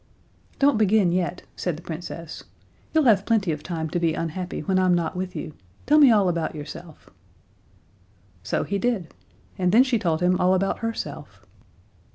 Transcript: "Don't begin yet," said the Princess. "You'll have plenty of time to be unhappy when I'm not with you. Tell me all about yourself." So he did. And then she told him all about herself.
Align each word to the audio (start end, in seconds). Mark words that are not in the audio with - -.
"Don't 0.57 0.79
begin 0.79 1.11
yet," 1.11 1.43
said 1.55 1.77
the 1.77 1.83
Princess. 1.83 2.43
"You'll 2.91 3.03
have 3.03 3.23
plenty 3.23 3.51
of 3.51 3.61
time 3.61 3.87
to 3.91 3.99
be 3.99 4.15
unhappy 4.15 4.61
when 4.61 4.79
I'm 4.79 4.95
not 4.95 5.15
with 5.15 5.35
you. 5.35 5.53
Tell 5.85 5.99
me 5.99 6.09
all 6.09 6.27
about 6.27 6.55
yourself." 6.55 7.11
So 8.41 8.63
he 8.63 8.79
did. 8.79 9.13
And 9.59 9.71
then 9.71 9.83
she 9.83 9.99
told 9.99 10.21
him 10.21 10.39
all 10.41 10.55
about 10.55 10.79
herself. 10.79 11.45